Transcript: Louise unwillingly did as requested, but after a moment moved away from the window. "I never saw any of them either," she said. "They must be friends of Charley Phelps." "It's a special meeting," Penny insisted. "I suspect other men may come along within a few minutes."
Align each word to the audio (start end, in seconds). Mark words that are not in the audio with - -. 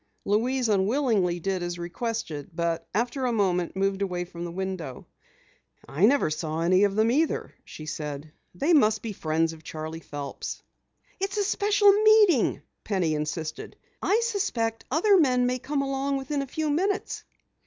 Louise 0.25 0.67
unwillingly 0.67 1.39
did 1.39 1.61
as 1.61 1.77
requested, 1.77 2.49
but 2.55 2.87
after 2.91 3.23
a 3.27 3.31
moment 3.31 3.75
moved 3.75 4.01
away 4.01 4.25
from 4.25 4.43
the 4.43 4.51
window. 4.51 5.05
"I 5.87 6.07
never 6.07 6.31
saw 6.31 6.61
any 6.61 6.85
of 6.85 6.95
them 6.95 7.11
either," 7.11 7.53
she 7.65 7.85
said. 7.85 8.31
"They 8.55 8.73
must 8.73 9.03
be 9.03 9.13
friends 9.13 9.53
of 9.53 9.61
Charley 9.61 9.99
Phelps." 9.99 10.63
"It's 11.19 11.37
a 11.37 11.43
special 11.43 11.91
meeting," 11.91 12.63
Penny 12.83 13.13
insisted. 13.13 13.75
"I 14.01 14.21
suspect 14.25 14.85
other 14.89 15.19
men 15.19 15.45
may 15.45 15.59
come 15.59 15.83
along 15.83 16.17
within 16.17 16.41
a 16.41 16.47
few 16.47 16.71
minutes." 16.71 17.23